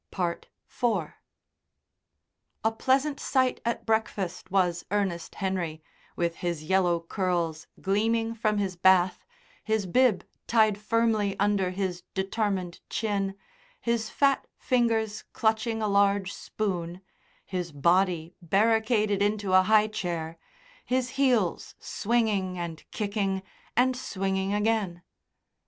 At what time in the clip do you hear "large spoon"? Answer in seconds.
15.87-17.01